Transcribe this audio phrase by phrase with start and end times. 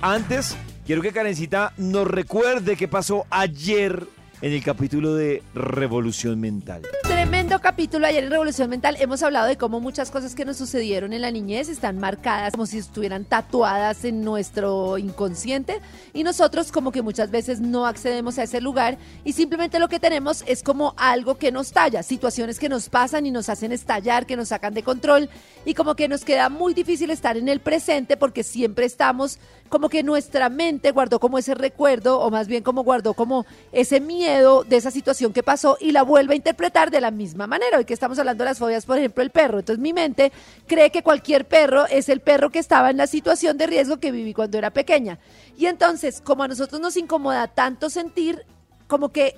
[0.00, 4.06] Antes, quiero que Karencita nos recuerde qué pasó ayer
[4.40, 6.82] en el capítulo de Revolución Mental.
[7.02, 8.96] Tremendo capítulo ayer en Revolución Mental.
[8.98, 12.66] Hemos hablado de cómo muchas cosas que nos sucedieron en la niñez están marcadas como
[12.66, 15.80] si estuvieran tatuadas en nuestro inconsciente
[16.12, 20.00] y nosotros como que muchas veces no accedemos a ese lugar y simplemente lo que
[20.00, 24.26] tenemos es como algo que nos talla, situaciones que nos pasan y nos hacen estallar,
[24.26, 25.30] que nos sacan de control
[25.64, 29.88] y como que nos queda muy difícil estar en el presente porque siempre estamos como
[29.88, 34.23] que nuestra mente guardó como ese recuerdo o más bien como guardó como ese miedo
[34.24, 37.78] de esa situación que pasó y la vuelve a interpretar de la misma manera.
[37.78, 39.58] Hoy que estamos hablando de las fobias, por ejemplo, el perro.
[39.58, 40.32] Entonces mi mente
[40.66, 44.12] cree que cualquier perro es el perro que estaba en la situación de riesgo que
[44.12, 45.18] viví cuando era pequeña.
[45.58, 48.44] Y entonces, como a nosotros nos incomoda tanto sentir,
[48.86, 49.36] como que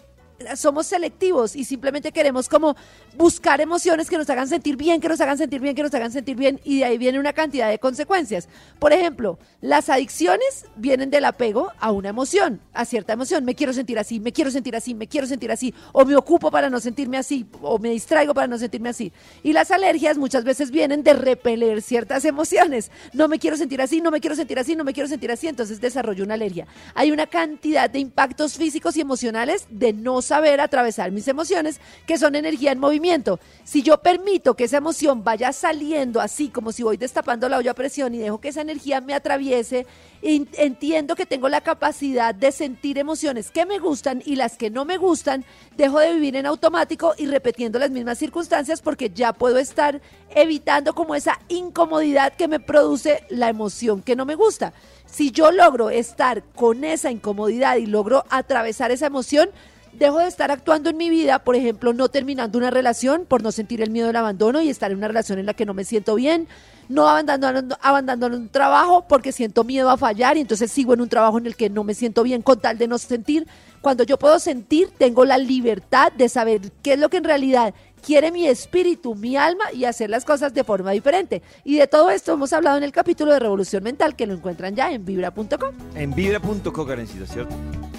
[0.57, 2.77] somos selectivos y simplemente queremos como
[3.17, 6.13] buscar emociones que nos hagan sentir bien, que nos hagan sentir bien, que nos hagan
[6.13, 8.49] sentir bien y de ahí viene una cantidad de consecuencias.
[8.79, 13.45] Por ejemplo, las adicciones vienen del apego a una emoción, a cierta emoción.
[13.45, 16.51] Me quiero sentir así, me quiero sentir así, me quiero sentir así, o me ocupo
[16.51, 19.13] para no sentirme así, o me distraigo para no sentirme así.
[19.43, 22.91] Y las alergias muchas veces vienen de repeler ciertas emociones.
[23.13, 25.49] No me quiero sentir así, no me quiero sentir así, no me quiero sentir así,
[25.49, 26.67] entonces desarrollo una alergia.
[26.95, 32.19] Hay una cantidad de impactos físicos y emocionales de no saber atravesar mis emociones, que
[32.19, 33.41] son energía en movimiento.
[33.65, 37.71] Si yo permito que esa emoción vaya saliendo así, como si voy destapando la olla
[37.71, 39.87] a presión y dejo que esa energía me atraviese,
[40.23, 44.85] entiendo que tengo la capacidad de sentir emociones que me gustan y las que no
[44.85, 45.45] me gustan,
[45.77, 50.01] dejo de vivir en automático y repitiendo las mismas circunstancias porque ya puedo estar
[50.35, 54.73] evitando como esa incomodidad que me produce la emoción que no me gusta.
[55.07, 59.51] Si yo logro estar con esa incomodidad y logro atravesar esa emoción,
[59.97, 63.53] dejo de estar actuando en mi vida, por ejemplo, no terminando una relación por no
[63.53, 65.85] sentir el miedo del abandono y estar en una relación en la que no me
[65.85, 66.49] siento bien,
[66.89, 71.09] no abandonando, abandonando un trabajo porque siento miedo a fallar y entonces sigo en un
[71.09, 73.47] trabajo en el que no me siento bien con tal de no sentir.
[73.81, 77.75] Cuando yo puedo sentir, tengo la libertad de saber qué es lo que en realidad
[78.07, 81.43] quiere mi espíritu, mi alma y hacer las cosas de forma diferente.
[81.65, 84.75] Y de todo esto hemos hablado en el capítulo de Revolución Mental que lo encuentran
[84.77, 85.75] ya en vibra.com.
[85.95, 87.55] En vibra.com, Karencita, ¿cierto?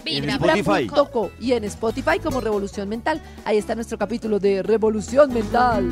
[0.05, 3.21] Vibra.com y en Spotify como Revolución Mental.
[3.43, 5.91] Ahí está nuestro capítulo de Revolución Mental.